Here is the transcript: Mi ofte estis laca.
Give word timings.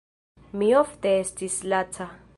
Mi 0.61 0.69
ofte 0.79 1.13
estis 1.19 1.59
laca. 1.75 2.13